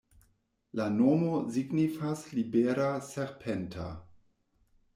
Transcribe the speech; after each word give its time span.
La 0.79 0.87
nomo 0.93 1.41
signifas 1.57 2.25
libera-serpenta. 2.39 3.87